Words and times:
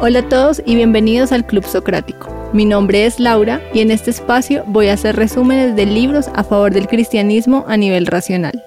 Hola 0.00 0.20
a 0.20 0.28
todos 0.28 0.62
y 0.64 0.76
bienvenidos 0.76 1.32
al 1.32 1.44
Club 1.44 1.64
Socrático. 1.64 2.28
Mi 2.52 2.64
nombre 2.64 3.04
es 3.04 3.18
Laura 3.18 3.60
y 3.74 3.80
en 3.80 3.90
este 3.90 4.12
espacio 4.12 4.62
voy 4.68 4.86
a 4.86 4.92
hacer 4.92 5.16
resúmenes 5.16 5.74
de 5.74 5.86
libros 5.86 6.28
a 6.34 6.44
favor 6.44 6.72
del 6.72 6.86
cristianismo 6.86 7.64
a 7.66 7.76
nivel 7.76 8.06
racional. 8.06 8.62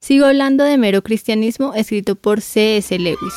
Sigo 0.00 0.24
hablando 0.24 0.64
de 0.64 0.78
Mero 0.78 1.02
Cristianismo 1.02 1.74
escrito 1.74 2.14
por 2.14 2.40
C.S. 2.40 2.98
Lewis. 2.98 3.34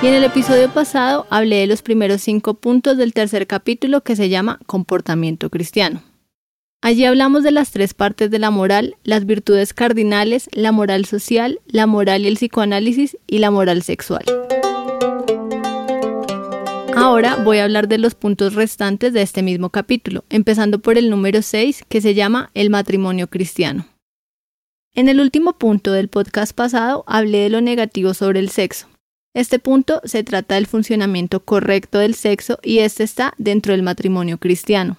Y 0.00 0.06
en 0.06 0.14
el 0.14 0.22
episodio 0.22 0.72
pasado 0.72 1.26
hablé 1.28 1.56
de 1.56 1.66
los 1.66 1.82
primeros 1.82 2.22
cinco 2.22 2.54
puntos 2.54 2.96
del 2.96 3.12
tercer 3.12 3.48
capítulo 3.48 4.02
que 4.02 4.14
se 4.14 4.28
llama 4.28 4.60
Comportamiento 4.66 5.50
Cristiano. 5.50 6.02
Allí 6.80 7.04
hablamos 7.04 7.42
de 7.42 7.50
las 7.50 7.72
tres 7.72 7.94
partes 7.94 8.30
de 8.30 8.38
la 8.38 8.52
moral, 8.52 8.94
las 9.02 9.26
virtudes 9.26 9.74
cardinales, 9.74 10.48
la 10.52 10.70
moral 10.70 11.04
social, 11.04 11.58
la 11.66 11.88
moral 11.88 12.22
y 12.22 12.28
el 12.28 12.36
psicoanálisis 12.36 13.18
y 13.26 13.38
la 13.38 13.50
moral 13.50 13.82
sexual. 13.82 14.24
Ahora 16.94 17.34
voy 17.42 17.58
a 17.58 17.64
hablar 17.64 17.88
de 17.88 17.98
los 17.98 18.14
puntos 18.14 18.54
restantes 18.54 19.12
de 19.12 19.22
este 19.22 19.42
mismo 19.42 19.70
capítulo, 19.70 20.24
empezando 20.30 20.78
por 20.78 20.96
el 20.96 21.10
número 21.10 21.42
6 21.42 21.84
que 21.88 22.00
se 22.00 22.14
llama 22.14 22.50
el 22.54 22.70
matrimonio 22.70 23.26
cristiano. 23.26 23.86
En 24.94 25.08
el 25.08 25.18
último 25.18 25.58
punto 25.58 25.90
del 25.90 26.08
podcast 26.08 26.54
pasado 26.54 27.02
hablé 27.08 27.38
de 27.38 27.50
lo 27.50 27.60
negativo 27.60 28.14
sobre 28.14 28.38
el 28.38 28.50
sexo, 28.50 28.86
este 29.38 29.58
punto 29.58 30.00
se 30.04 30.24
trata 30.24 30.56
del 30.56 30.66
funcionamiento 30.66 31.44
correcto 31.44 31.98
del 31.98 32.14
sexo 32.14 32.58
y 32.62 32.80
este 32.80 33.04
está 33.04 33.34
dentro 33.38 33.72
del 33.72 33.82
matrimonio 33.82 34.38
cristiano. 34.38 34.96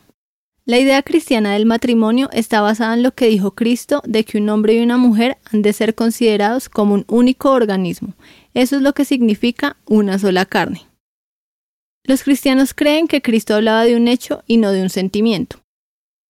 La 0.66 0.78
idea 0.78 1.02
cristiana 1.02 1.54
del 1.54 1.66
matrimonio 1.66 2.30
está 2.32 2.62
basada 2.62 2.94
en 2.94 3.04
lo 3.04 3.12
que 3.14 3.28
dijo 3.28 3.52
Cristo 3.52 4.02
de 4.06 4.24
que 4.24 4.38
un 4.38 4.48
hombre 4.50 4.76
y 4.76 4.82
una 4.82 4.98
mujer 4.98 5.38
han 5.52 5.62
de 5.62 5.74
ser 5.74 5.96
considerados 5.96 6.70
como 6.70 6.94
un 6.94 7.06
único 7.08 7.52
organismo. 7.52 8.14
Eso 8.54 8.78
es 8.78 8.82
lo 8.82 8.94
que 8.94 9.04
significa 9.04 9.78
una 9.86 10.20
sola 10.20 10.46
carne. 10.46 10.86
Los 12.04 12.24
cristianos 12.24 12.74
creen 12.74 13.08
que 13.08 13.22
Cristo 13.22 13.56
hablaba 13.56 13.84
de 13.84 13.96
un 13.96 14.08
hecho 14.08 14.44
y 14.48 14.58
no 14.58 14.72
de 14.72 14.84
un 14.84 14.90
sentimiento. 14.90 15.58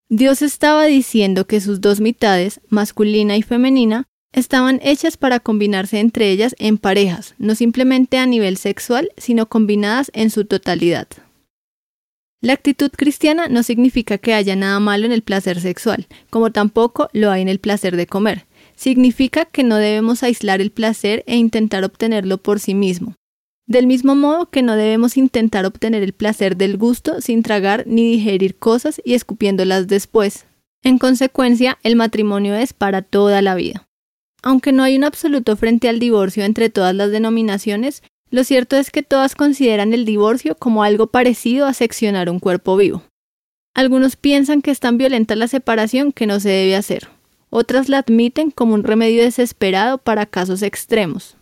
Dios 0.09 0.41
estaba 0.41 0.85
diciendo 0.85 1.45
que 1.45 1.61
sus 1.61 1.81
dos 1.81 1.99
mitades, 1.99 2.61
masculina 2.69 3.37
y 3.37 3.43
femenina, 3.43 4.07
estaban 4.33 4.79
hechas 4.83 5.17
para 5.17 5.39
combinarse 5.39 5.99
entre 5.99 6.29
ellas 6.31 6.55
en 6.59 6.77
parejas, 6.77 7.35
no 7.37 7.55
simplemente 7.55 8.17
a 8.17 8.25
nivel 8.25 8.57
sexual, 8.57 9.11
sino 9.17 9.47
combinadas 9.47 10.11
en 10.13 10.29
su 10.29 10.45
totalidad. 10.45 11.07
La 12.41 12.53
actitud 12.53 12.89
cristiana 12.91 13.49
no 13.49 13.63
significa 13.63 14.17
que 14.17 14.33
haya 14.33 14.55
nada 14.55 14.79
malo 14.79 15.05
en 15.05 15.11
el 15.11 15.23
placer 15.23 15.59
sexual, 15.59 16.07
como 16.29 16.51
tampoco 16.51 17.09
lo 17.11 17.31
hay 17.31 17.41
en 17.41 17.49
el 17.49 17.59
placer 17.59 17.97
de 17.97 18.07
comer. 18.07 18.45
Significa 18.77 19.43
que 19.43 19.63
no 19.63 19.75
debemos 19.75 20.23
aislar 20.23 20.61
el 20.61 20.71
placer 20.71 21.23
e 21.27 21.35
intentar 21.35 21.83
obtenerlo 21.83 22.37
por 22.37 22.61
sí 22.61 22.73
mismo. 22.73 23.15
Del 23.67 23.87
mismo 23.87 24.15
modo 24.15 24.49
que 24.49 24.61
no 24.61 24.77
debemos 24.77 25.17
intentar 25.17 25.65
obtener 25.65 26.01
el 26.01 26.13
placer 26.13 26.55
del 26.55 26.77
gusto 26.77 27.19
sin 27.19 27.43
tragar 27.43 27.83
ni 27.85 28.09
digerir 28.09 28.55
cosas 28.55 29.01
y 29.03 29.15
escupiéndolas 29.15 29.87
después. 29.87 30.45
En 30.81 30.97
consecuencia, 30.97 31.77
el 31.83 31.97
matrimonio 31.97 32.55
es 32.55 32.71
para 32.71 33.01
toda 33.01 33.41
la 33.41 33.53
vida. 33.55 33.88
Aunque 34.41 34.71
no 34.71 34.83
hay 34.83 34.95
un 34.97 35.03
absoluto 35.03 35.55
frente 35.55 35.89
al 35.89 35.99
divorcio 35.99 36.43
entre 36.45 36.69
todas 36.69 36.95
las 36.95 37.11
denominaciones, 37.11 38.03
lo 38.31 38.43
cierto 38.43 38.77
es 38.77 38.91
que 38.91 39.03
todas 39.03 39.35
consideran 39.35 39.93
el 39.93 40.05
divorcio 40.05 40.55
como 40.55 40.83
algo 40.83 41.07
parecido 41.07 41.65
a 41.65 41.73
seccionar 41.73 42.29
un 42.29 42.39
cuerpo 42.39 42.77
vivo. 42.77 43.03
Algunos 43.73 44.15
piensan 44.15 44.61
que 44.61 44.71
es 44.71 44.79
tan 44.79 44.97
violenta 44.97 45.35
la 45.35 45.47
separación 45.47 46.11
que 46.11 46.27
no 46.27 46.39
se 46.39 46.49
debe 46.49 46.75
hacer. 46.75 47.09
Otras 47.49 47.89
la 47.89 47.99
admiten 47.99 48.51
como 48.51 48.75
un 48.75 48.83
remedio 48.83 49.23
desesperado 49.23 49.97
para 49.97 50.27
casos 50.27 50.61
extremos. 50.61 51.37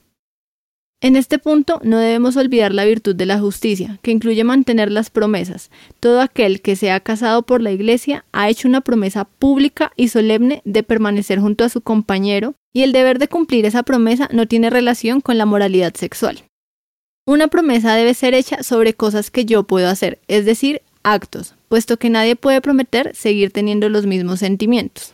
En 1.00 1.16
este 1.16 1.38
punto 1.38 1.80
no 1.84 2.00
debemos 2.00 2.38
olvidar 2.38 2.74
la 2.74 2.84
virtud 2.84 3.16
de 3.16 3.28
la 3.28 3.40
justicia, 3.40 4.00
que 4.02 4.10
incluye 4.10 4.44
mantener 4.44 4.92
las 4.92 5.12
promesas. 5.12 5.70
Todo 6.00 6.22
aquel 6.22 6.60
que 6.60 6.76
se 6.76 6.90
ha 6.90 7.00
casado 7.00 7.44
por 7.44 7.62
la 7.62 7.72
Iglesia 7.72 8.26
ha 8.32 8.50
hecho 8.50 8.68
una 8.68 8.82
promesa 8.82 9.26
pública 9.26 9.92
y 9.96 10.08
solemne 10.08 10.64
de 10.66 10.82
permanecer 10.82 11.40
junto 11.40 11.64
a 11.64 11.70
su 11.70 11.82
compañero, 11.82 12.56
y 12.74 12.82
el 12.82 12.94
deber 12.94 13.20
de 13.20 13.28
cumplir 13.28 13.66
esa 13.68 13.84
promesa 13.84 14.28
no 14.32 14.48
tiene 14.48 14.72
relación 14.72 15.22
con 15.22 15.38
la 15.38 15.46
moralidad 15.46 15.94
sexual. 15.94 16.44
Una 17.28 17.48
promesa 17.48 17.94
debe 17.94 18.16
ser 18.16 18.34
hecha 18.34 18.64
sobre 18.64 18.96
cosas 18.96 19.30
que 19.30 19.46
yo 19.46 19.64
puedo 19.64 19.90
hacer, 19.90 20.20
es 20.28 20.46
decir, 20.46 20.82
actos, 21.04 21.54
puesto 21.70 21.98
que 21.98 22.10
nadie 22.10 22.36
puede 22.36 22.60
prometer 22.60 23.16
seguir 23.16 23.52
teniendo 23.52 23.90
los 23.90 24.08
mismos 24.08 24.40
sentimientos. 24.40 25.14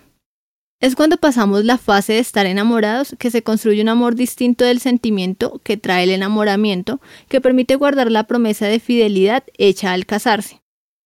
Es 0.84 0.98
cuando 0.98 1.16
pasamos 1.16 1.64
la 1.64 1.78
fase 1.78 2.12
de 2.12 2.20
estar 2.20 2.46
enamorados 2.46 3.16
que 3.18 3.32
se 3.32 3.42
construye 3.42 3.82
un 3.82 3.88
amor 3.88 4.16
distinto 4.16 4.66
del 4.66 4.82
sentimiento 4.82 5.62
que 5.64 5.78
trae 5.78 6.04
el 6.04 6.10
enamoramiento, 6.10 7.00
que 7.30 7.40
permite 7.40 7.78
guardar 7.78 8.12
la 8.12 8.26
promesa 8.26 8.66
de 8.66 8.82
fidelidad 8.82 9.46
hecha 9.58 9.94
al 9.94 10.06
casarse. 10.06 10.62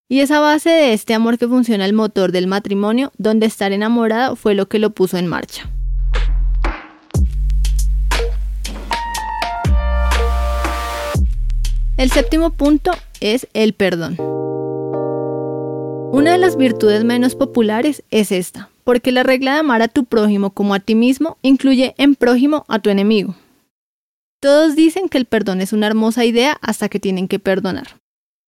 Y 0.10 0.22
esa 0.22 0.40
base 0.40 0.72
de 0.72 0.94
este 0.94 1.14
amor 1.14 1.38
que 1.38 1.48
funciona 1.48 1.86
el 1.86 1.94
motor 1.94 2.32
del 2.32 2.48
matrimonio, 2.48 3.12
donde 3.20 3.46
estar 3.46 3.72
enamorado 3.72 4.36
fue 4.36 4.56
lo 4.56 4.68
que 4.68 4.80
lo 4.80 4.96
puso 4.96 5.20
en 5.20 5.28
marcha. 5.28 5.70
El 11.98 12.10
séptimo 12.10 12.50
punto 12.50 12.94
es 13.20 13.48
el 13.54 13.74
perdón. 13.74 14.16
Una 16.12 16.32
de 16.32 16.40
las 16.40 16.58
virtudes 16.58 17.04
menos 17.04 17.36
populares 17.36 18.04
es 18.10 18.32
esta, 18.32 18.72
porque 18.88 19.12
la 19.12 19.24
regla 19.24 19.52
de 19.52 19.60
amar 19.60 19.82
a 19.82 19.90
tu 19.90 20.06
prójimo 20.06 20.52
como 20.52 20.74
a 20.74 20.80
ti 20.80 20.96
mismo 20.96 21.38
incluye 21.42 21.94
en 21.98 22.16
prójimo 22.16 22.64
a 22.70 22.80
tu 22.80 22.90
enemigo. 22.90 23.36
Todos 24.40 24.78
dicen 24.78 25.10
que 25.10 25.18
el 25.18 25.26
perdón 25.26 25.60
es 25.60 25.74
una 25.74 25.88
hermosa 25.88 26.24
idea 26.24 26.58
hasta 26.62 26.88
que 26.88 26.98
tienen 26.98 27.28
que 27.28 27.38
perdonar. 27.38 28.00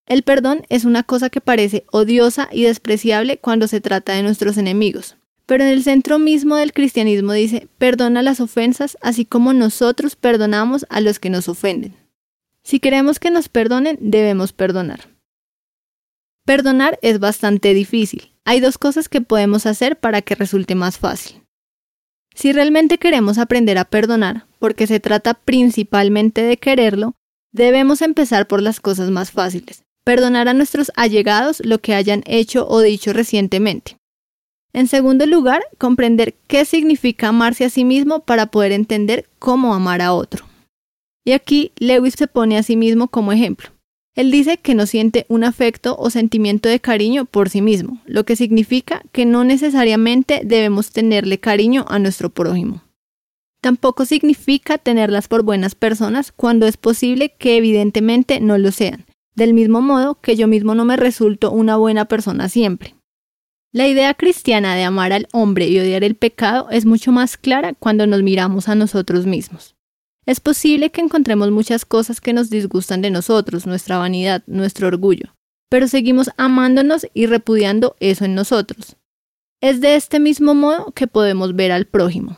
El 0.06 0.24
perdón 0.24 0.62
es 0.70 0.86
una 0.86 1.04
cosa 1.04 1.30
que 1.30 1.42
parece 1.42 1.84
odiosa 1.92 2.48
y 2.54 2.64
despreciable 2.64 3.38
cuando 3.38 3.68
se 3.68 3.82
trata 3.82 4.14
de 4.14 4.24
nuestros 4.24 4.58
enemigos, 4.58 5.18
pero 5.46 5.66
en 5.66 5.72
el 5.72 5.84
centro 5.84 6.20
mismo 6.20 6.56
del 6.56 6.72
cristianismo 6.72 7.34
dice, 7.34 7.68
perdona 7.78 8.22
las 8.22 8.40
ofensas 8.40 8.98
así 9.02 9.26
como 9.26 9.52
nosotros 9.52 10.16
perdonamos 10.16 10.86
a 10.88 11.02
los 11.02 11.20
que 11.20 11.30
nos 11.30 11.50
ofenden. 11.50 11.98
Si 12.64 12.80
queremos 12.80 13.20
que 13.20 13.30
nos 13.30 13.50
perdonen, 13.50 13.98
debemos 14.00 14.54
perdonar. 14.54 15.19
Perdonar 16.50 16.98
es 17.04 17.20
bastante 17.20 17.76
difícil. 17.76 18.32
Hay 18.44 18.60
dos 18.60 18.80
cosas 18.80 19.08
que 19.08 19.22
podemos 19.22 19.68
hacer 19.68 20.00
para 20.00 20.24
que 20.24 20.34
resulte 20.34 20.74
más 20.74 20.98
fácil. 20.98 21.44
Si 22.34 22.52
realmente 22.54 22.98
queremos 22.98 23.38
aprender 23.38 23.78
a 23.78 23.86
perdonar, 23.86 24.48
porque 24.58 24.88
se 24.88 25.00
trata 25.00 25.36
principalmente 25.36 26.42
de 26.42 26.58
quererlo, 26.58 27.14
debemos 27.52 28.02
empezar 28.02 28.48
por 28.48 28.64
las 28.64 28.80
cosas 28.80 29.12
más 29.12 29.30
fáciles. 29.30 29.84
Perdonar 30.04 30.48
a 30.48 30.56
nuestros 30.56 30.92
allegados 30.96 31.62
lo 31.64 31.82
que 31.82 31.94
hayan 31.94 32.24
hecho 32.26 32.68
o 32.68 32.82
dicho 32.82 33.14
recientemente. 33.14 33.98
En 34.74 34.88
segundo 34.88 35.28
lugar, 35.28 35.62
comprender 35.78 36.34
qué 36.48 36.66
significa 36.66 37.28
amarse 37.28 37.66
a 37.66 37.70
sí 37.70 37.86
mismo 37.86 38.22
para 38.22 38.48
poder 38.48 38.72
entender 38.72 39.30
cómo 39.38 39.76
amar 39.76 40.02
a 40.02 40.14
otro. 40.14 40.48
Y 41.24 41.34
aquí 41.34 41.74
Lewis 41.78 42.16
se 42.18 42.26
pone 42.26 42.58
a 42.58 42.64
sí 42.64 42.76
mismo 42.76 43.08
como 43.08 43.34
ejemplo. 43.34 43.70
Él 44.20 44.32
dice 44.32 44.58
que 44.58 44.76
no 44.76 44.86
siente 44.86 45.26
un 45.30 45.46
afecto 45.46 45.96
o 45.98 46.10
sentimiento 46.10 46.68
de 46.68 46.82
cariño 46.82 47.24
por 47.24 47.48
sí 47.48 47.62
mismo, 47.62 48.02
lo 48.06 48.26
que 48.26 48.36
significa 48.36 49.02
que 49.14 49.24
no 49.26 49.46
necesariamente 49.46 50.42
debemos 50.44 50.92
tenerle 50.92 51.40
cariño 51.40 51.86
a 51.88 52.00
nuestro 52.00 52.30
prójimo. 52.30 52.84
Tampoco 53.62 54.04
significa 54.04 54.78
tenerlas 54.78 55.30
por 55.30 55.44
buenas 55.44 55.74
personas 55.74 56.34
cuando 56.34 56.68
es 56.68 56.76
posible 56.76 57.34
que 57.40 57.56
evidentemente 57.56 58.42
no 58.42 58.58
lo 58.58 58.74
sean, 58.74 59.06
del 59.36 59.54
mismo 59.54 59.80
modo 59.80 60.16
que 60.16 60.36
yo 60.36 60.50
mismo 60.50 60.76
no 60.76 60.84
me 60.84 60.98
resulto 60.98 61.50
una 61.52 61.78
buena 61.78 62.04
persona 62.04 62.50
siempre. 62.50 62.96
La 63.72 63.88
idea 63.88 64.14
cristiana 64.16 64.76
de 64.76 64.84
amar 64.84 65.14
al 65.14 65.30
hombre 65.32 65.70
y 65.70 65.80
odiar 65.80 66.04
el 66.04 66.16
pecado 66.16 66.70
es 66.72 66.86
mucho 66.86 67.14
más 67.14 67.38
clara 67.38 67.74
cuando 67.74 68.06
nos 68.06 68.22
miramos 68.22 68.68
a 68.68 68.76
nosotros 68.76 69.26
mismos. 69.26 69.78
Es 70.30 70.40
posible 70.40 70.92
que 70.92 71.02
encontremos 71.02 71.50
muchas 71.50 71.86
cosas 71.86 72.22
que 72.22 72.34
nos 72.34 72.52
disgustan 72.52 73.02
de 73.02 73.10
nosotros, 73.10 73.66
nuestra 73.66 73.98
vanidad, 73.98 74.44
nuestro 74.46 74.86
orgullo, 74.86 75.34
pero 75.72 75.88
seguimos 75.88 76.30
amándonos 76.38 77.08
y 77.16 77.26
repudiando 77.26 77.96
eso 78.00 78.26
en 78.26 78.36
nosotros. 78.36 78.96
Es 79.60 79.82
de 79.82 79.96
este 79.96 80.20
mismo 80.20 80.54
modo 80.54 80.92
que 80.92 81.08
podemos 81.08 81.56
ver 81.56 81.72
al 81.72 81.88
prójimo. 81.88 82.38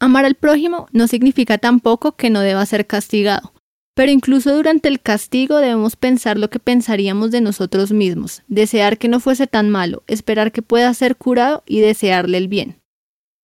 Amar 0.00 0.24
al 0.24 0.34
prójimo 0.34 0.88
no 0.90 1.06
significa 1.06 1.56
tampoco 1.58 2.16
que 2.16 2.30
no 2.30 2.40
deba 2.40 2.66
ser 2.66 2.84
castigado, 2.84 3.52
pero 3.94 4.10
incluso 4.10 4.52
durante 4.52 4.88
el 4.88 5.00
castigo 5.00 5.58
debemos 5.58 5.94
pensar 5.94 6.36
lo 6.36 6.50
que 6.50 6.58
pensaríamos 6.58 7.30
de 7.30 7.42
nosotros 7.42 7.92
mismos, 7.92 8.42
desear 8.48 8.98
que 8.98 9.06
no 9.06 9.20
fuese 9.20 9.46
tan 9.46 9.70
malo, 9.70 10.02
esperar 10.08 10.50
que 10.50 10.62
pueda 10.62 10.92
ser 10.94 11.14
curado 11.14 11.62
y 11.64 11.78
desearle 11.78 12.38
el 12.38 12.48
bien. 12.48 12.79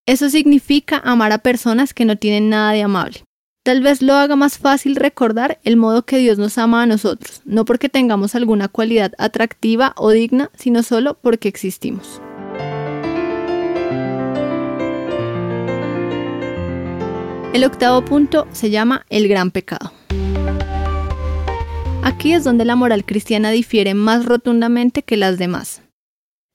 Eso 0.06 0.30
significa 0.30 0.98
amar 0.98 1.32
a 1.32 1.38
personas 1.38 1.92
que 1.92 2.04
no 2.04 2.14
tienen 2.14 2.48
nada 2.48 2.70
de 2.70 2.84
amable. 2.84 3.24
Tal 3.64 3.82
vez 3.82 4.02
lo 4.02 4.14
haga 4.14 4.36
más 4.36 4.56
fácil 4.56 4.94
recordar 4.94 5.58
el 5.64 5.76
modo 5.76 6.06
que 6.06 6.18
Dios 6.18 6.38
nos 6.38 6.58
ama 6.58 6.82
a 6.82 6.86
nosotros, 6.86 7.42
no 7.44 7.64
porque 7.64 7.88
tengamos 7.88 8.36
alguna 8.36 8.68
cualidad 8.68 9.14
atractiva 9.18 9.94
o 9.96 10.10
digna, 10.10 10.52
sino 10.54 10.84
solo 10.84 11.18
porque 11.20 11.48
existimos. 11.48 12.22
El 17.52 17.64
octavo 17.64 18.04
punto 18.04 18.46
se 18.52 18.70
llama 18.70 19.04
el 19.10 19.26
gran 19.26 19.50
pecado. 19.50 19.92
Aquí 22.04 22.32
es 22.32 22.44
donde 22.44 22.64
la 22.64 22.76
moral 22.76 23.04
cristiana 23.04 23.50
difiere 23.50 23.94
más 23.94 24.24
rotundamente 24.24 25.02
que 25.02 25.16
las 25.16 25.36
demás. 25.36 25.82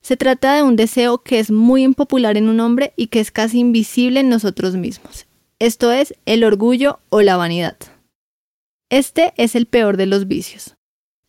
Se 0.01 0.17
trata 0.17 0.55
de 0.55 0.63
un 0.63 0.75
deseo 0.75 1.19
que 1.19 1.39
es 1.39 1.51
muy 1.51 1.83
impopular 1.83 2.37
en 2.37 2.49
un 2.49 2.59
hombre 2.59 2.93
y 2.95 3.07
que 3.07 3.19
es 3.19 3.31
casi 3.31 3.59
invisible 3.59 4.19
en 4.19 4.29
nosotros 4.29 4.75
mismos, 4.75 5.27
esto 5.61 5.91
es 5.91 6.15
el 6.25 6.43
orgullo 6.43 7.01
o 7.09 7.21
la 7.21 7.37
vanidad. 7.37 7.77
Este 8.89 9.31
es 9.37 9.53
el 9.53 9.67
peor 9.67 9.95
de 9.95 10.07
los 10.07 10.27
vicios. 10.27 10.75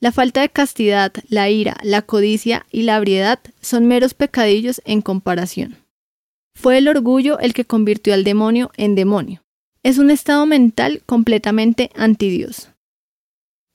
La 0.00 0.10
falta 0.10 0.40
de 0.40 0.48
castidad, 0.48 1.12
la 1.28 1.50
ira, 1.50 1.76
la 1.82 2.00
codicia 2.00 2.64
y 2.70 2.84
la 2.84 2.96
abriedad 2.96 3.40
son 3.60 3.86
meros 3.86 4.14
pecadillos 4.14 4.80
en 4.86 5.02
comparación. 5.02 5.76
Fue 6.56 6.78
el 6.78 6.88
orgullo 6.88 7.38
el 7.40 7.52
que 7.52 7.66
convirtió 7.66 8.14
al 8.14 8.24
demonio 8.24 8.72
en 8.78 8.94
demonio. 8.94 9.42
Es 9.82 9.98
un 9.98 10.10
estado 10.10 10.46
mental 10.46 11.02
completamente 11.04 11.90
anti 11.94 12.30
Dios. 12.30 12.70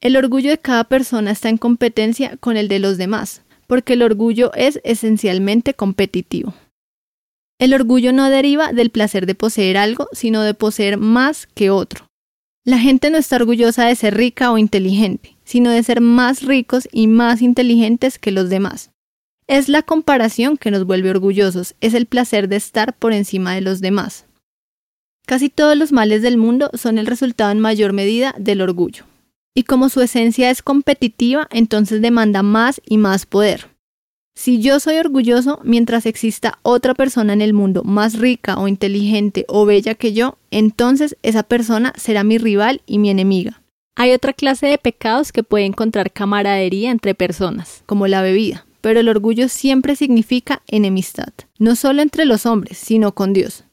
El 0.01 0.17
orgullo 0.17 0.49
de 0.49 0.57
cada 0.57 0.85
persona 0.85 1.29
está 1.29 1.49
en 1.49 1.57
competencia 1.57 2.37
con 2.37 2.57
el 2.57 2.67
de 2.67 2.79
los 2.79 2.97
demás, 2.97 3.43
porque 3.67 3.93
el 3.93 4.01
orgullo 4.01 4.51
es 4.53 4.79
esencialmente 4.83 5.73
competitivo. 5.73 6.53
El 7.59 7.73
orgullo 7.73 8.13
no 8.13 8.29
deriva 8.29 8.71
del 8.71 8.91
placer 8.91 9.25
de 9.25 9.35
poseer 9.35 9.77
algo, 9.77 10.07
sino 10.11 10.41
de 10.41 10.53
poseer 10.53 10.97
más 10.97 11.47
que 11.47 11.69
otro. 11.69 12.07
La 12.63 12.79
gente 12.79 13.09
no 13.09 13.17
está 13.17 13.37
orgullosa 13.37 13.85
de 13.85 13.95
ser 13.95 14.15
rica 14.15 14.51
o 14.51 14.57
inteligente, 14.57 15.37
sino 15.43 15.71
de 15.71 15.81
ser 15.83 16.01
más 16.01 16.43
ricos 16.43 16.87
y 16.91 17.07
más 17.07 17.41
inteligentes 17.41 18.19
que 18.19 18.31
los 18.31 18.49
demás. 18.49 18.91
Es 19.47 19.69
la 19.69 19.81
comparación 19.81 20.57
que 20.57 20.71
nos 20.71 20.85
vuelve 20.85 21.09
orgullosos, 21.09 21.75
es 21.79 21.93
el 21.93 22.05
placer 22.05 22.49
de 22.49 22.57
estar 22.57 22.93
por 22.93 23.13
encima 23.13 23.55
de 23.55 23.61
los 23.61 23.79
demás. 23.79 24.25
Casi 25.25 25.49
todos 25.49 25.77
los 25.77 25.91
males 25.91 26.21
del 26.21 26.37
mundo 26.37 26.69
son 26.73 26.97
el 26.97 27.07
resultado 27.07 27.51
en 27.51 27.59
mayor 27.59 27.93
medida 27.93 28.35
del 28.37 28.61
orgullo. 28.61 29.05
Y 29.57 29.63
como 29.63 29.89
su 29.89 30.01
esencia 30.01 30.51
es 30.51 30.61
competitiva, 30.61 31.47
entonces 31.49 31.99
demanda 31.99 32.43
más 32.43 32.79
y 32.85 32.99
más 32.99 33.25
poder. 33.25 33.65
Si 34.35 34.61
yo 34.61 34.79
soy 34.79 34.97
orgulloso 34.97 35.59
mientras 35.63 36.05
exista 36.05 36.59
otra 36.61 36.93
persona 36.93 37.33
en 37.33 37.41
el 37.41 37.55
mundo 37.55 37.83
más 37.83 38.19
rica 38.19 38.59
o 38.59 38.67
inteligente 38.67 39.45
o 39.47 39.65
bella 39.65 39.95
que 39.95 40.13
yo, 40.13 40.37
entonces 40.51 41.17
esa 41.23 41.41
persona 41.41 41.91
será 41.97 42.23
mi 42.23 42.37
rival 42.37 42.83
y 42.85 42.99
mi 42.99 43.09
enemiga. 43.09 43.63
Hay 43.95 44.11
otra 44.11 44.31
clase 44.33 44.67
de 44.67 44.77
pecados 44.77 45.31
que 45.31 45.41
puede 45.41 45.65
encontrar 45.65 46.11
camaradería 46.11 46.91
entre 46.91 47.15
personas, 47.15 47.81
como 47.87 48.05
la 48.05 48.21
bebida, 48.21 48.67
pero 48.81 48.99
el 48.99 49.09
orgullo 49.09 49.49
siempre 49.49 49.95
significa 49.95 50.61
enemistad, 50.67 51.33
no 51.57 51.75
solo 51.75 52.03
entre 52.03 52.25
los 52.25 52.45
hombres, 52.45 52.77
sino 52.77 53.15
con 53.15 53.33
Dios. 53.33 53.63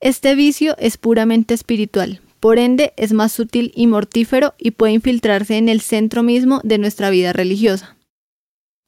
Este 0.00 0.34
vicio 0.34 0.76
es 0.78 0.96
puramente 0.96 1.54
espiritual, 1.54 2.20
por 2.42 2.58
ende 2.58 2.92
es 2.96 3.12
más 3.12 3.30
sutil 3.30 3.70
y 3.76 3.86
mortífero 3.86 4.54
y 4.58 4.72
puede 4.72 4.94
infiltrarse 4.94 5.58
en 5.58 5.68
el 5.68 5.80
centro 5.80 6.24
mismo 6.24 6.60
de 6.64 6.76
nuestra 6.76 7.08
vida 7.08 7.32
religiosa. 7.32 7.96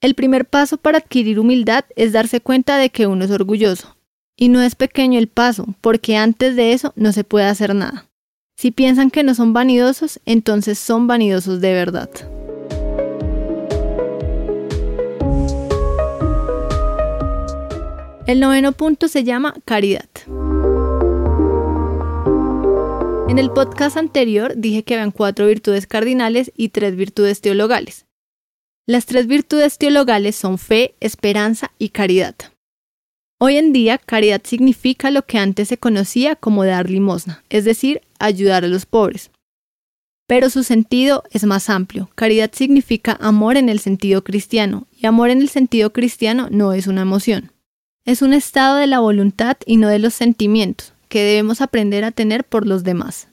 El 0.00 0.16
primer 0.16 0.44
paso 0.44 0.76
para 0.76 0.98
adquirir 0.98 1.38
humildad 1.38 1.84
es 1.94 2.10
darse 2.10 2.40
cuenta 2.40 2.78
de 2.78 2.90
que 2.90 3.06
uno 3.06 3.24
es 3.24 3.30
orgulloso. 3.30 3.96
Y 4.36 4.48
no 4.48 4.60
es 4.60 4.74
pequeño 4.74 5.20
el 5.20 5.28
paso, 5.28 5.68
porque 5.80 6.16
antes 6.16 6.56
de 6.56 6.72
eso 6.72 6.92
no 6.96 7.12
se 7.12 7.22
puede 7.22 7.46
hacer 7.46 7.76
nada. 7.76 8.08
Si 8.56 8.72
piensan 8.72 9.12
que 9.12 9.22
no 9.22 9.36
son 9.36 9.52
vanidosos, 9.52 10.18
entonces 10.26 10.76
son 10.76 11.06
vanidosos 11.06 11.60
de 11.60 11.72
verdad. 11.74 12.10
El 18.26 18.40
noveno 18.40 18.72
punto 18.72 19.06
se 19.06 19.22
llama 19.22 19.54
caridad. 19.64 20.08
En 23.34 23.40
el 23.40 23.50
podcast 23.50 23.96
anterior 23.96 24.52
dije 24.54 24.84
que 24.84 24.94
habían 24.94 25.10
cuatro 25.10 25.48
virtudes 25.48 25.88
cardinales 25.88 26.52
y 26.56 26.68
tres 26.68 26.94
virtudes 26.94 27.40
teologales. 27.40 28.06
Las 28.86 29.06
tres 29.06 29.26
virtudes 29.26 29.76
teologales 29.76 30.36
son 30.36 30.56
fe, 30.56 30.94
esperanza 31.00 31.72
y 31.76 31.88
caridad. 31.88 32.36
Hoy 33.40 33.56
en 33.56 33.72
día, 33.72 33.98
caridad 33.98 34.40
significa 34.44 35.10
lo 35.10 35.26
que 35.26 35.38
antes 35.38 35.66
se 35.66 35.78
conocía 35.78 36.36
como 36.36 36.64
dar 36.64 36.88
limosna, 36.88 37.42
es 37.50 37.64
decir, 37.64 38.02
ayudar 38.20 38.64
a 38.64 38.68
los 38.68 38.86
pobres. 38.86 39.32
Pero 40.28 40.48
su 40.48 40.62
sentido 40.62 41.24
es 41.32 41.42
más 41.42 41.68
amplio. 41.68 42.10
Caridad 42.14 42.52
significa 42.52 43.18
amor 43.20 43.56
en 43.56 43.68
el 43.68 43.80
sentido 43.80 44.22
cristiano, 44.22 44.86
y 44.96 45.06
amor 45.06 45.30
en 45.30 45.40
el 45.40 45.48
sentido 45.48 45.92
cristiano 45.92 46.46
no 46.52 46.72
es 46.72 46.86
una 46.86 47.02
emoción. 47.02 47.50
Es 48.04 48.22
un 48.22 48.32
estado 48.32 48.76
de 48.76 48.86
la 48.86 49.00
voluntad 49.00 49.56
y 49.66 49.76
no 49.76 49.88
de 49.88 49.98
los 49.98 50.14
sentimientos, 50.14 50.93
que 51.14 51.22
debemos 51.22 51.60
aprender 51.60 52.02
a 52.02 52.10
tener 52.10 52.42
por 52.42 52.66
los 52.66 52.82
demás. 52.82 53.28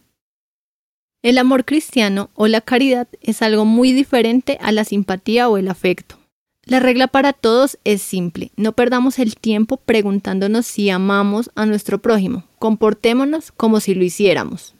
El 1.23 1.39
amor 1.39 1.65
cristiano 1.65 2.29
o 2.35 2.45
la 2.45 2.61
caridad 2.61 3.07
es 3.21 3.41
algo 3.41 3.65
muy 3.65 3.91
diferente 3.91 4.59
a 4.61 4.71
la 4.71 4.83
simpatía 4.83 5.49
o 5.49 5.57
el 5.57 5.67
afecto. 5.67 6.19
La 6.63 6.79
regla 6.79 7.07
para 7.07 7.33
todos 7.33 7.79
es 7.83 8.03
simple, 8.03 8.51
no 8.55 8.73
perdamos 8.73 9.17
el 9.17 9.35
tiempo 9.35 9.77
preguntándonos 9.77 10.67
si 10.67 10.91
amamos 10.91 11.49
a 11.55 11.65
nuestro 11.65 11.99
prójimo, 12.03 12.43
comportémonos 12.59 13.51
como 13.51 13.79
si 13.79 13.95
lo 13.95 14.03
hiciéramos. 14.03 14.75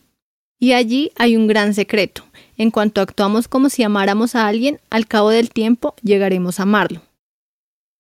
Y 0.60 0.74
allí 0.74 1.12
hay 1.16 1.36
un 1.36 1.48
gran 1.48 1.74
secreto, 1.74 2.26
en 2.56 2.70
cuanto 2.70 3.02
actuamos 3.02 3.48
como 3.48 3.72
si 3.72 3.82
amáramos 3.82 4.36
a 4.36 4.46
alguien, 4.46 4.80
al 4.92 5.08
cabo 5.08 5.32
del 5.32 5.50
tiempo 5.50 5.96
llegaremos 6.04 6.60
a 6.60 6.64
amarlo. 6.64 7.02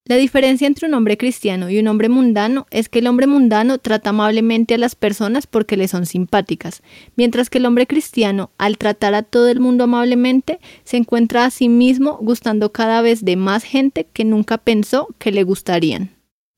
La 0.05 0.15
diferencia 0.15 0.65
entre 0.65 0.87
un 0.87 0.95
hombre 0.95 1.15
cristiano 1.15 1.69
y 1.69 1.77
un 1.77 1.87
hombre 1.87 2.09
mundano 2.09 2.65
es 2.71 2.89
que 2.89 2.99
el 2.99 3.07
hombre 3.07 3.27
mundano 3.27 3.77
trata 3.77 4.09
amablemente 4.09 4.73
a 4.73 4.77
las 4.79 4.95
personas 4.95 5.45
porque 5.45 5.77
le 5.77 5.87
son 5.87 6.07
simpáticas, 6.07 6.81
mientras 7.15 7.51
que 7.51 7.59
el 7.59 7.67
hombre 7.67 7.85
cristiano, 7.85 8.49
al 8.57 8.79
tratar 8.79 9.13
a 9.13 9.21
todo 9.21 9.47
el 9.47 9.59
mundo 9.59 9.83
amablemente, 9.83 10.59
se 10.83 10.97
encuentra 10.97 11.45
a 11.45 11.51
sí 11.51 11.69
mismo 11.69 12.17
gustando 12.19 12.71
cada 12.71 13.01
vez 13.01 13.23
de 13.23 13.35
más 13.35 13.63
gente 13.63 14.07
que 14.11 14.25
nunca 14.25 14.57
pensó 14.57 15.07
que 15.19 15.31
le 15.31 15.43
gustarían. 15.43 16.15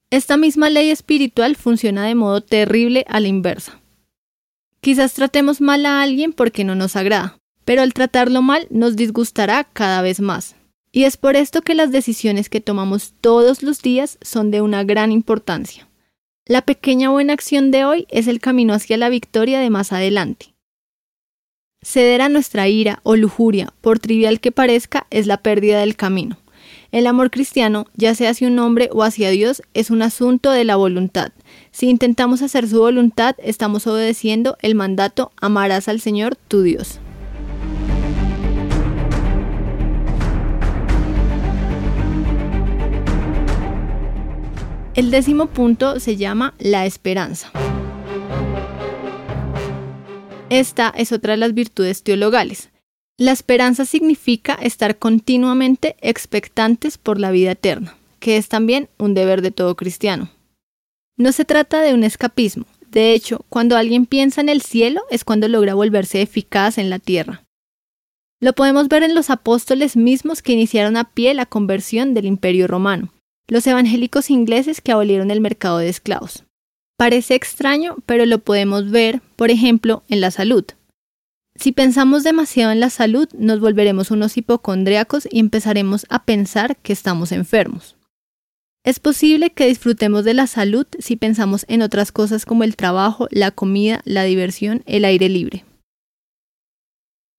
Esta 0.10 0.38
misma 0.38 0.70
ley 0.70 0.90
espiritual 0.90 1.58
funciona 1.58 2.06
de 2.06 2.16
modo 2.16 2.42
terrible 2.42 3.04
a 3.10 3.20
la 3.20 3.28
inversa. 3.28 3.82
Quizás 4.80 5.14
tratemos 5.14 5.60
mal 5.60 5.86
a 5.86 6.02
alguien 6.02 6.32
porque 6.32 6.64
no 6.64 6.76
nos 6.76 6.96
agrada, 6.96 7.40
pero 7.66 7.82
al 7.82 7.94
tratarlo 7.94 8.42
mal 8.42 8.68
nos 8.70 8.96
disgustará 8.96 9.66
cada 9.66 10.02
vez 10.02 10.22
más. 10.22 10.56
Y 10.96 11.06
es 11.06 11.18
por 11.18 11.36
esto 11.36 11.64
que 11.64 11.74
las 11.74 11.92
decisiones 11.92 12.50
que 12.50 12.62
tomamos 12.62 13.16
todos 13.20 13.64
los 13.64 13.82
días 13.82 14.20
son 14.22 14.52
de 14.52 14.62
una 14.62 14.84
gran 14.84 15.12
importancia. 15.12 15.90
La 16.46 16.62
pequeña 16.62 17.10
buena 17.10 17.34
acción 17.34 17.72
de 17.72 17.84
hoy 17.84 18.06
es 18.10 18.28
el 18.28 18.40
camino 18.40 18.76
hacia 18.76 18.96
la 18.98 19.10
victoria 19.10 19.60
de 19.60 19.72
más 19.72 19.92
adelante. 19.92 20.54
Ceder 21.82 22.22
a 22.22 22.30
nuestra 22.30 22.68
ira 22.68 23.00
o 23.02 23.16
lujuria, 23.16 23.74
por 23.82 23.98
trivial 23.98 24.40
que 24.40 24.52
parezca, 24.52 25.08
es 25.10 25.26
la 25.26 25.38
pérdida 25.38 25.80
del 25.80 25.96
camino. 25.96 26.38
El 26.92 27.08
amor 27.08 27.32
cristiano, 27.32 27.88
ya 27.96 28.14
sea 28.14 28.30
hacia 28.30 28.48
un 28.48 28.60
hombre 28.60 28.90
o 28.92 29.02
hacia 29.02 29.32
Dios, 29.32 29.64
es 29.74 29.90
un 29.90 30.04
asunto 30.04 30.52
de 30.52 30.64
la 30.64 30.76
voluntad. 30.76 31.32
Si 31.72 31.90
intentamos 31.90 32.44
hacer 32.44 32.70
su 32.70 32.78
voluntad, 32.78 33.36
estamos 33.40 33.88
obedeciendo 33.88 34.58
el 34.62 34.76
mandato 34.76 35.32
amarás 35.42 35.88
al 35.88 36.00
Señor 36.00 36.36
tu 36.36 36.62
Dios. 36.62 37.00
El 44.96 45.10
décimo 45.10 45.48
punto 45.48 46.00
se 46.00 46.18
llama 46.18 46.54
la 46.60 46.86
esperanza. 46.86 47.52
Esta 50.52 50.94
es 50.96 51.12
otra 51.12 51.32
de 51.32 51.38
las 51.38 51.56
virtudes 51.56 52.04
teologales. 52.04 52.70
La 53.18 53.32
esperanza 53.32 53.86
significa 53.86 54.54
estar 54.54 55.00
continuamente 55.00 55.96
expectantes 56.00 57.00
por 57.00 57.20
la 57.20 57.32
vida 57.32 57.52
eterna, 57.52 57.98
que 58.20 58.38
es 58.38 58.50
también 58.50 58.88
un 59.00 59.16
deber 59.16 59.42
de 59.42 59.50
todo 59.50 59.76
cristiano. 59.76 60.30
No 61.18 61.32
se 61.32 61.44
trata 61.44 61.82
de 61.82 61.96
un 61.96 62.04
escapismo. 62.04 62.66
De 62.92 63.14
hecho, 63.14 63.44
cuando 63.50 63.76
alguien 63.78 64.06
piensa 64.06 64.42
en 64.42 64.50
el 64.50 64.62
cielo 64.62 65.02
es 65.10 65.24
cuando 65.24 65.48
logra 65.48 65.74
volverse 65.74 66.22
eficaz 66.22 66.78
en 66.78 66.92
la 66.92 67.00
tierra. 67.00 67.46
Lo 68.40 68.54
podemos 68.54 68.90
ver 68.90 69.02
en 69.02 69.16
los 69.16 69.32
apóstoles 69.32 69.98
mismos 69.98 70.44
que 70.44 70.54
iniciaron 70.54 70.98
a 70.98 71.06
pie 71.16 71.34
la 71.34 71.48
conversión 71.48 72.14
del 72.14 72.26
imperio 72.26 72.68
romano 72.68 73.12
los 73.48 73.66
evangélicos 73.68 74.30
ingleses 74.30 74.82
que 74.82 74.92
abolieron 74.92 75.32
el 75.32 75.42
mercado 75.42 75.78
de 75.80 75.90
esclavos. 75.90 76.44
Parece 76.98 77.36
extraño, 77.36 77.98
pero 78.06 78.26
lo 78.26 78.40
podemos 78.40 78.90
ver, 78.90 79.22
por 79.36 79.52
ejemplo, 79.52 80.04
en 80.10 80.22
la 80.22 80.32
salud. 80.32 80.66
Si 81.56 81.72
pensamos 81.72 82.24
demasiado 82.24 82.72
en 82.72 82.80
la 82.80 82.90
salud, 82.90 83.28
nos 83.38 83.60
volveremos 83.60 84.12
unos 84.12 84.38
hipocondriacos 84.38 85.28
y 85.30 85.40
empezaremos 85.40 86.06
a 86.10 86.24
pensar 86.26 86.78
que 86.78 86.94
estamos 86.94 87.32
enfermos. 87.32 87.96
Es 88.84 89.00
posible 89.00 89.52
que 89.52 89.68
disfrutemos 89.68 90.26
de 90.26 90.34
la 90.34 90.48
salud 90.48 90.86
si 91.00 91.16
pensamos 91.16 91.66
en 91.70 91.82
otras 91.82 92.12
cosas 92.12 92.46
como 92.46 92.64
el 92.64 92.76
trabajo, 92.76 93.28
la 93.32 93.52
comida, 93.52 94.02
la 94.04 94.24
diversión, 94.24 94.84
el 94.86 95.06
aire 95.06 95.30
libre. 95.30 95.64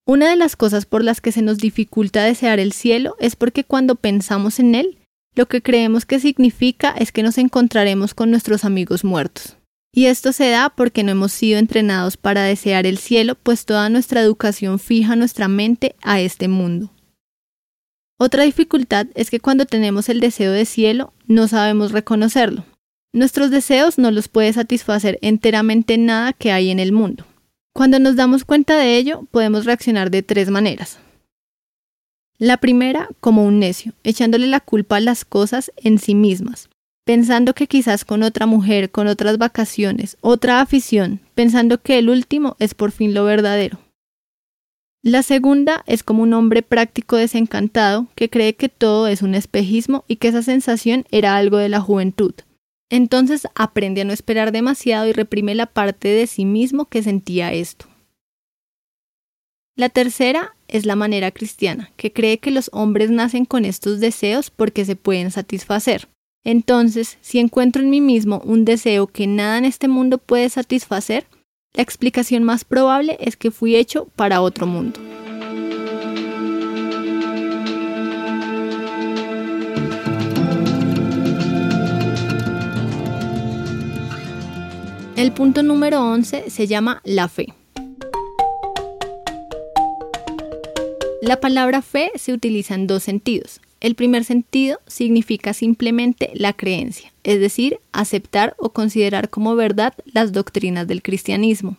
Una 0.07 0.31
de 0.31 0.37
las 0.37 0.57
cosas 0.57 0.87
por 0.87 1.03
las 1.03 1.21
que 1.21 1.33
se 1.33 1.43
nos 1.43 1.59
dificulta 1.59 2.25
desear 2.25 2.61
el 2.61 2.73
cielo 2.73 3.17
es 3.19 3.37
porque 3.37 3.65
cuando 3.65 3.95
pensamos 3.95 4.59
en 4.59 4.75
él, 4.75 4.99
lo 5.35 5.47
que 5.47 5.63
creemos 5.63 6.07
que 6.07 6.21
significa 6.21 6.91
es 6.91 7.13
que 7.13 7.23
nos 7.23 7.39
encontraremos 7.39 8.15
con 8.15 8.31
nuestros 8.31 8.65
amigos 8.65 9.05
muertos. 9.05 9.57
Y 9.93 10.07
esto 10.07 10.33
se 10.33 10.51
da 10.51 10.71
porque 10.71 11.05
no 11.05 11.13
hemos 11.13 11.33
sido 11.33 11.59
entrenados 11.59 12.17
para 12.17 12.43
desear 12.43 12.85
el 12.87 12.99
cielo, 12.99 13.37
pues 13.37 13.65
toda 13.65 13.89
nuestra 13.89 14.21
educación 14.21 14.79
fija 14.79 15.15
nuestra 15.15 15.47
mente 15.47 15.95
a 16.03 16.21
este 16.21 16.49
mundo. 16.49 16.91
Otra 18.19 18.45
dificultad 18.45 19.07
es 19.15 19.31
que 19.31 19.41
cuando 19.41 19.67
tenemos 19.67 20.09
el 20.09 20.21
deseo 20.21 20.53
de 20.53 20.65
cielo, 20.65 21.13
no 21.27 21.47
sabemos 21.47 21.93
reconocerlo. 21.93 22.65
Nuestros 23.13 23.51
deseos 23.51 23.99
no 23.99 24.11
los 24.11 24.27
puede 24.29 24.53
satisfacer 24.53 25.19
enteramente 25.23 25.99
nada 25.99 26.33
que 26.33 26.51
hay 26.51 26.71
en 26.71 26.81
el 26.81 26.91
mundo. 26.91 27.25
Cuando 27.73 27.99
nos 27.99 28.17
damos 28.17 28.45
cuenta 28.45 28.77
de 28.77 28.97
ello, 28.97 29.27
podemos 29.31 29.65
reaccionar 29.65 30.11
de 30.11 30.23
tres 30.23 30.51
maneras. 30.51 30.99
La 32.39 32.57
primera, 32.57 33.09
como 33.21 33.45
un 33.45 33.61
necio, 33.61 33.93
echándole 34.03 34.49
la 34.49 34.61
culpa 34.61 34.97
a 34.97 35.01
las 35.01 35.25
cosas 35.25 35.71
en 35.77 35.99
sí 35.99 36.17
mismas, 36.17 36.69
pensando 37.05 37.55
que 37.55 37.69
quizás 37.69 38.05
con 38.05 38.25
otra 38.25 38.47
mujer, 38.47 38.91
con 38.91 39.07
otras 39.07 39.39
vacaciones, 39.39 40.17
otra 40.21 40.61
afición, 40.61 41.21
pensando 41.35 41.81
que 41.81 41.99
el 41.99 42.11
último 42.11 42.57
es 42.59 42.75
por 42.75 42.91
fin 42.91 43.15
lo 43.15 43.25
verdadero. 43.25 43.79
La 45.01 45.23
segunda 45.23 45.85
es 45.87 46.03
como 46.03 46.23
un 46.23 46.33
hombre 46.33 46.63
práctico 46.63 47.17
desencantado 47.17 48.09
que 48.17 48.31
cree 48.31 48.57
que 48.57 48.71
todo 48.71 49.07
es 49.07 49.23
un 49.23 49.35
espejismo 49.35 50.05
y 50.09 50.17
que 50.17 50.29
esa 50.29 50.43
sensación 50.43 51.05
era 51.11 51.37
algo 51.37 51.59
de 51.59 51.69
la 51.69 51.81
juventud. 51.81 52.35
Entonces 52.91 53.47
aprende 53.55 54.01
a 54.01 54.05
no 54.05 54.13
esperar 54.13 54.51
demasiado 54.51 55.07
y 55.07 55.13
reprime 55.13 55.55
la 55.55 55.67
parte 55.67 56.09
de 56.09 56.27
sí 56.27 56.47
mismo 56.47 56.87
que 56.87 57.03
sentía 57.03 57.53
esto. 57.53 57.87
La 59.77 59.89
tercera 59.89 60.57
es 60.75 60.87
la 60.87 60.97
manera 60.97 61.31
cristiana, 61.31 61.93
que 61.97 62.13
cree 62.13 62.39
que 62.39 62.51
los 62.51 62.69
hombres 62.73 63.09
nacen 63.09 63.45
con 63.45 63.65
estos 63.65 64.01
deseos 64.01 64.51
porque 64.51 64.85
se 64.85 64.97
pueden 64.97 65.31
satisfacer. 65.31 66.09
Entonces, 66.45 67.17
si 67.21 67.39
encuentro 67.39 67.81
en 67.81 67.91
mí 67.91 68.01
mismo 68.01 68.43
un 68.45 68.65
deseo 68.65 69.07
que 69.07 69.29
nada 69.29 69.57
en 69.57 69.67
este 69.67 69.87
mundo 69.87 70.19
puede 70.19 70.49
satisfacer, 70.49 71.27
la 71.75 71.85
explicación 71.85 72.43
más 72.43 72.65
probable 72.65 73.17
es 73.21 73.37
que 73.37 73.53
fui 73.53 73.77
hecho 73.77 74.09
para 74.17 74.41
otro 74.41 74.67
mundo. 74.67 74.99
El 85.15 85.31
punto 85.31 85.63
número 85.63 86.03
11 86.03 86.51
se 86.51 86.67
llama 86.67 87.01
la 87.05 87.29
fe. 87.29 87.55
La 91.25 91.41
palabra 91.41 91.81
fe 91.81 92.13
se 92.17 92.35
utiliza 92.35 92.75
en 92.75 92.87
dos 92.87 93.03
sentidos. 93.03 93.63
El 93.81 93.95
primer 93.95 94.25
sentido 94.25 94.79
significa 94.87 95.55
simplemente 95.55 96.31
la 96.35 96.53
creencia, 96.53 97.15
es 97.23 97.41
decir, 97.41 97.79
aceptar 97.93 98.55
o 98.59 98.75
considerar 98.75 99.31
como 99.31 99.57
verdad 99.57 99.95
las 100.05 100.33
doctrinas 100.33 100.87
del 100.87 101.01
cristianismo. 101.01 101.79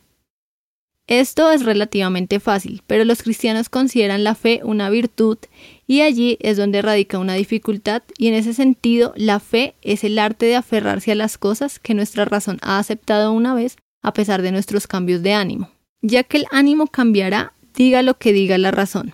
Esto 1.06 1.52
es 1.52 1.64
relativamente 1.64 2.40
fácil, 2.40 2.82
pero 2.88 3.06
los 3.06 3.22
cristianos 3.22 3.70
consideran 3.70 4.24
la 4.24 4.34
fe 4.34 4.62
una 4.64 4.90
virtud 4.90 5.38
y 5.86 6.02
allí 6.02 6.40
es 6.42 6.58
donde 6.58 6.82
radica 6.82 7.20
una 7.20 7.36
dificultad 7.36 8.02
y 8.18 8.30
en 8.30 8.34
ese 8.34 8.56
sentido 8.56 9.14
la 9.16 9.40
fe 9.40 9.76
es 9.84 10.04
el 10.04 10.18
arte 10.18 10.48
de 10.48 10.56
aferrarse 10.56 11.12
a 11.12 11.16
las 11.16 11.38
cosas 11.38 11.78
que 11.78 11.94
nuestra 11.94 12.26
razón 12.26 12.58
ha 12.64 12.80
aceptado 12.80 13.32
una 13.32 13.54
vez 13.54 13.78
a 14.02 14.12
pesar 14.12 14.42
de 14.42 14.52
nuestros 14.52 14.88
cambios 14.88 15.22
de 15.22 15.34
ánimo, 15.34 15.70
ya 16.02 16.24
que 16.24 16.38
el 16.38 16.46
ánimo 16.50 16.88
cambiará, 16.88 17.54
diga 17.76 18.02
lo 18.02 18.18
que 18.18 18.34
diga 18.34 18.58
la 18.58 18.72
razón. 18.72 19.14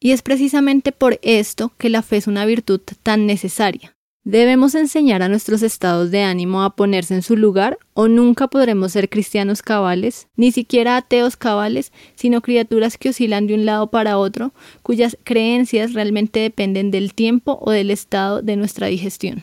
Y 0.00 0.12
es 0.12 0.22
precisamente 0.22 0.92
por 0.92 1.20
esto 1.22 1.72
que 1.76 1.90
la 1.90 2.02
fe 2.02 2.16
es 2.16 2.26
una 2.26 2.46
virtud 2.46 2.80
tan 3.02 3.26
necesaria. 3.26 3.94
Debemos 4.22 4.74
enseñar 4.74 5.22
a 5.22 5.28
nuestros 5.28 5.62
estados 5.62 6.10
de 6.10 6.22
ánimo 6.22 6.62
a 6.62 6.76
ponerse 6.76 7.14
en 7.14 7.22
su 7.22 7.36
lugar 7.36 7.78
o 7.94 8.06
nunca 8.06 8.48
podremos 8.48 8.92
ser 8.92 9.08
cristianos 9.08 9.62
cabales, 9.62 10.28
ni 10.36 10.52
siquiera 10.52 10.98
ateos 10.98 11.36
cabales, 11.36 11.90
sino 12.16 12.42
criaturas 12.42 12.98
que 12.98 13.10
oscilan 13.10 13.46
de 13.46 13.54
un 13.54 13.64
lado 13.64 13.90
para 13.90 14.18
otro, 14.18 14.52
cuyas 14.82 15.16
creencias 15.24 15.94
realmente 15.94 16.40
dependen 16.40 16.90
del 16.90 17.14
tiempo 17.14 17.58
o 17.62 17.70
del 17.70 17.90
estado 17.90 18.42
de 18.42 18.56
nuestra 18.56 18.88
digestión. 18.88 19.42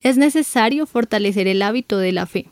Es 0.00 0.16
necesario 0.16 0.86
fortalecer 0.86 1.48
el 1.48 1.62
hábito 1.62 1.98
de 1.98 2.12
la 2.12 2.26
fe. 2.26 2.46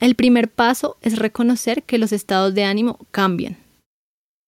El 0.00 0.16
primer 0.16 0.50
paso 0.50 0.96
es 1.00 1.16
reconocer 1.16 1.84
que 1.84 1.98
los 1.98 2.12
estados 2.12 2.54
de 2.54 2.64
ánimo 2.64 2.98
cambian. 3.12 3.56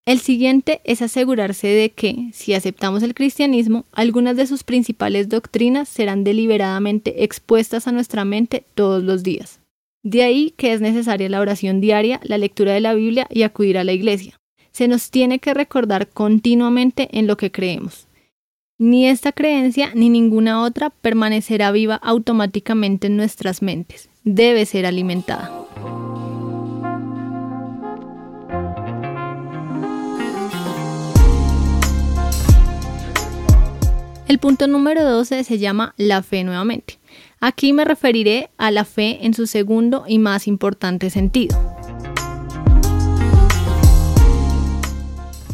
El 0.09 0.21
siguiente 0.21 0.81
es 0.85 1.03
asegurarse 1.03 1.67
de 1.67 1.91
que, 1.91 2.31
si 2.33 2.55
aceptamos 2.55 3.03
el 3.03 3.13
cristianismo, 3.13 3.85
algunas 3.91 4.35
de 4.37 4.47
sus 4.47 4.63
principales 4.63 5.29
doctrinas 5.29 5.87
serán 5.87 6.23
deliberadamente 6.23 7.23
expuestas 7.23 7.87
a 7.87 7.91
nuestra 7.91 8.25
mente 8.25 8.65
todos 8.73 9.03
los 9.03 9.21
días. 9.21 9.59
De 10.01 10.23
ahí 10.23 10.51
que 10.57 10.73
es 10.73 10.81
necesaria 10.81 11.29
la 11.29 11.39
oración 11.39 11.79
diaria, 11.79 12.19
la 12.23 12.39
lectura 12.39 12.73
de 12.73 12.79
la 12.79 12.95
Biblia 12.95 13.27
y 13.29 13.43
acudir 13.43 13.77
a 13.77 13.83
la 13.83 13.93
iglesia. 13.93 14.39
Se 14.71 14.87
nos 14.87 15.11
tiene 15.11 15.37
que 15.37 15.53
recordar 15.53 16.07
continuamente 16.09 17.09
en 17.11 17.27
lo 17.27 17.37
que 17.37 17.51
creemos. 17.51 18.07
Ni 18.79 19.05
esta 19.05 19.31
creencia 19.31 19.91
ni 19.93 20.09
ninguna 20.09 20.63
otra 20.63 20.89
permanecerá 20.89 21.71
viva 21.71 21.97
automáticamente 21.97 23.05
en 23.05 23.15
nuestras 23.15 23.61
mentes. 23.61 24.09
Debe 24.23 24.65
ser 24.65 24.87
alimentada. 24.87 25.58
El 34.29 34.37
punto 34.37 34.67
número 34.67 35.03
12 35.03 35.43
se 35.43 35.57
llama 35.57 35.95
la 35.97 36.21
fe 36.21 36.43
nuevamente. 36.43 36.99
Aquí 37.39 37.73
me 37.73 37.83
referiré 37.83 38.51
a 38.57 38.69
la 38.69 38.85
fe 38.85 39.25
en 39.25 39.33
su 39.33 39.47
segundo 39.47 40.03
y 40.07 40.19
más 40.19 40.47
importante 40.47 41.09
sentido. 41.09 41.57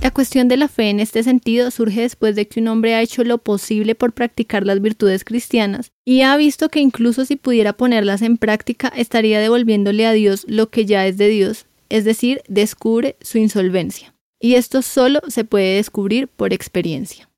La 0.02 0.12
cuestión 0.12 0.50
de 0.50 0.58
la 0.58 0.68
fe 0.68 0.90
en 0.90 1.00
este 1.00 1.24
sentido 1.24 1.72
surge 1.72 2.02
después 2.02 2.36
de 2.36 2.50
que 2.50 2.60
un 2.60 2.68
hombre 2.68 2.96
ha 2.96 3.02
hecho 3.02 3.24
lo 3.24 3.38
posible 3.38 3.96
por 3.96 4.12
practicar 4.12 4.66
las 4.66 4.82
virtudes 4.82 5.24
cristianas 5.24 5.94
y 6.04 6.24
ha 6.24 6.36
visto 6.36 6.68
que 6.68 6.82
incluso 6.82 7.24
si 7.24 7.38
pudiera 7.38 7.72
ponerlas 7.72 8.22
en 8.24 8.36
práctica 8.36 8.90
estaría 8.90 9.40
devolviéndole 9.40 10.06
a 10.06 10.12
Dios 10.12 10.46
lo 10.50 10.70
que 10.70 10.86
ya 10.86 11.08
es 11.08 11.16
de 11.18 11.30
Dios, 11.30 11.66
es 11.88 12.04
decir, 12.04 12.42
descubre 12.50 13.16
su 13.22 13.38
insolvencia. 13.38 14.14
Y 14.38 14.56
esto 14.56 14.82
solo 14.82 15.22
se 15.30 15.46
puede 15.46 15.78
descubrir 15.78 16.28
por 16.28 16.52
experiencia. 16.52 17.30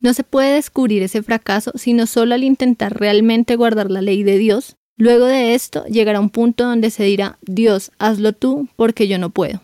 No 0.00 0.14
se 0.14 0.24
puede 0.24 0.54
descubrir 0.54 1.02
ese 1.02 1.22
fracaso 1.22 1.72
sino 1.74 2.06
solo 2.06 2.34
al 2.34 2.42
intentar 2.42 2.98
realmente 2.98 3.56
guardar 3.56 3.90
la 3.90 4.00
ley 4.00 4.22
de 4.22 4.38
Dios. 4.38 4.76
Luego 4.96 5.26
de 5.26 5.54
esto 5.54 5.84
llegará 5.86 6.20
un 6.20 6.30
punto 6.30 6.64
donde 6.64 6.90
se 6.90 7.04
dirá, 7.04 7.38
Dios, 7.42 7.92
hazlo 7.98 8.32
tú 8.32 8.68
porque 8.76 9.08
yo 9.08 9.18
no 9.18 9.30
puedo. 9.30 9.62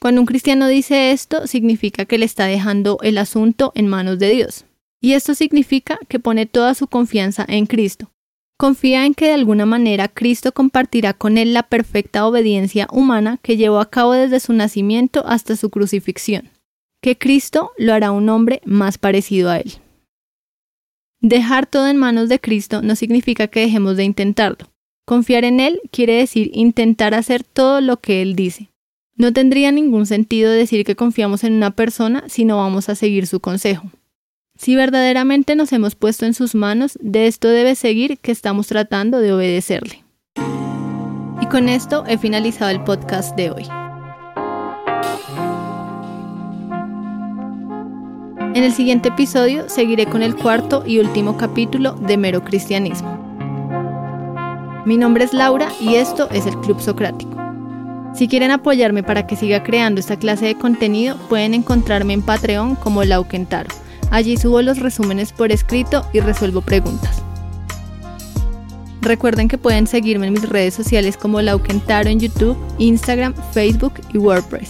Cuando 0.00 0.20
un 0.20 0.26
cristiano 0.26 0.66
dice 0.68 1.12
esto, 1.12 1.46
significa 1.46 2.04
que 2.04 2.18
le 2.18 2.26
está 2.26 2.46
dejando 2.46 2.98
el 3.02 3.18
asunto 3.18 3.72
en 3.74 3.88
manos 3.88 4.18
de 4.18 4.30
Dios. 4.30 4.64
Y 5.00 5.12
esto 5.12 5.34
significa 5.34 5.98
que 6.08 6.18
pone 6.18 6.46
toda 6.46 6.74
su 6.74 6.86
confianza 6.86 7.44
en 7.48 7.66
Cristo. 7.66 8.10
Confía 8.58 9.04
en 9.04 9.14
que 9.14 9.26
de 9.26 9.32
alguna 9.32 9.66
manera 9.66 10.08
Cristo 10.08 10.52
compartirá 10.52 11.12
con 11.12 11.38
él 11.38 11.52
la 11.52 11.64
perfecta 11.64 12.26
obediencia 12.26 12.86
humana 12.90 13.38
que 13.42 13.56
llevó 13.56 13.80
a 13.80 13.90
cabo 13.90 14.12
desde 14.12 14.40
su 14.40 14.52
nacimiento 14.52 15.26
hasta 15.26 15.56
su 15.56 15.70
crucifixión 15.70 16.53
que 17.04 17.18
Cristo 17.18 17.72
lo 17.76 17.92
hará 17.92 18.12
un 18.12 18.30
hombre 18.30 18.62
más 18.64 18.96
parecido 18.96 19.50
a 19.50 19.58
Él. 19.58 19.74
Dejar 21.20 21.66
todo 21.66 21.86
en 21.88 21.98
manos 21.98 22.30
de 22.30 22.40
Cristo 22.40 22.80
no 22.80 22.96
significa 22.96 23.46
que 23.46 23.60
dejemos 23.60 23.98
de 23.98 24.04
intentarlo. 24.04 24.70
Confiar 25.04 25.44
en 25.44 25.60
Él 25.60 25.82
quiere 25.90 26.14
decir 26.14 26.50
intentar 26.54 27.12
hacer 27.12 27.44
todo 27.44 27.82
lo 27.82 27.98
que 27.98 28.22
Él 28.22 28.34
dice. 28.34 28.70
No 29.16 29.34
tendría 29.34 29.70
ningún 29.70 30.06
sentido 30.06 30.50
decir 30.50 30.86
que 30.86 30.96
confiamos 30.96 31.44
en 31.44 31.52
una 31.52 31.72
persona 31.72 32.24
si 32.26 32.46
no 32.46 32.56
vamos 32.56 32.88
a 32.88 32.94
seguir 32.94 33.26
su 33.26 33.38
consejo. 33.38 33.90
Si 34.56 34.74
verdaderamente 34.74 35.56
nos 35.56 35.74
hemos 35.74 35.96
puesto 35.96 36.24
en 36.24 36.32
sus 36.32 36.54
manos, 36.54 36.98
de 37.02 37.26
esto 37.26 37.48
debe 37.48 37.74
seguir 37.74 38.16
que 38.16 38.32
estamos 38.32 38.66
tratando 38.66 39.18
de 39.18 39.34
obedecerle. 39.34 40.04
Y 41.42 41.46
con 41.48 41.68
esto 41.68 42.04
he 42.06 42.16
finalizado 42.16 42.70
el 42.70 42.82
podcast 42.82 43.36
de 43.36 43.50
hoy. 43.50 43.64
En 48.54 48.62
el 48.62 48.72
siguiente 48.72 49.08
episodio 49.08 49.68
seguiré 49.68 50.06
con 50.06 50.22
el 50.22 50.36
cuarto 50.36 50.84
y 50.86 51.00
último 51.00 51.36
capítulo 51.36 51.94
de 51.94 52.16
Mero 52.16 52.44
Cristianismo. 52.44 53.18
Mi 54.86 54.96
nombre 54.96 55.24
es 55.24 55.32
Laura 55.32 55.68
y 55.80 55.96
esto 55.96 56.30
es 56.30 56.46
el 56.46 56.56
Club 56.60 56.80
Socrático. 56.80 57.34
Si 58.14 58.28
quieren 58.28 58.52
apoyarme 58.52 59.02
para 59.02 59.26
que 59.26 59.34
siga 59.34 59.64
creando 59.64 59.98
esta 59.98 60.16
clase 60.16 60.46
de 60.46 60.54
contenido, 60.54 61.16
pueden 61.28 61.52
encontrarme 61.52 62.12
en 62.12 62.22
Patreon 62.22 62.76
como 62.76 63.02
Lauquentaro. 63.02 63.70
Allí 64.12 64.36
subo 64.36 64.62
los 64.62 64.78
resúmenes 64.78 65.32
por 65.32 65.50
escrito 65.50 66.06
y 66.12 66.20
resuelvo 66.20 66.60
preguntas. 66.60 67.24
Recuerden 69.00 69.48
que 69.48 69.58
pueden 69.58 69.88
seguirme 69.88 70.28
en 70.28 70.34
mis 70.34 70.48
redes 70.48 70.74
sociales 70.74 71.16
como 71.16 71.42
Lauquentaro 71.42 72.08
en 72.08 72.20
YouTube, 72.20 72.56
Instagram, 72.78 73.34
Facebook 73.52 73.94
y 74.12 74.18
WordPress. 74.18 74.68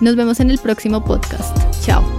Nos 0.00 0.16
vemos 0.16 0.40
en 0.40 0.50
el 0.50 0.58
próximo 0.58 1.04
podcast. 1.04 1.56
Chao. 1.86 2.13